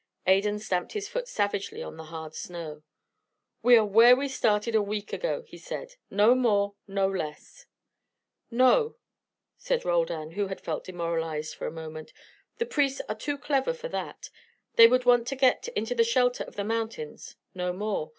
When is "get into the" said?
15.35-16.03